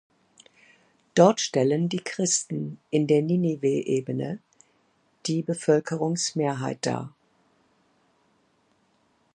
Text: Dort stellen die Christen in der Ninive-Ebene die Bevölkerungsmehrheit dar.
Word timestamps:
Dort 1.13 1.39
stellen 1.41 1.87
die 1.87 1.99
Christen 1.99 2.79
in 2.89 3.05
der 3.05 3.21
Ninive-Ebene 3.21 4.39
die 5.27 5.43
Bevölkerungsmehrheit 5.43 6.83
dar. 6.87 7.13